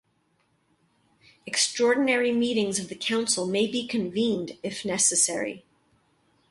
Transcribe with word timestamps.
Extraordinary 1.45 2.31
meetings 2.31 2.79
of 2.79 2.89
the 2.89 2.95
Council 2.95 3.45
may 3.45 3.67
be 3.67 3.85
convened 3.85 4.57
if 4.63 4.83
necessary. 4.83 5.63